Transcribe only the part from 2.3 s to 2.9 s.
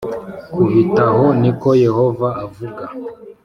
avuga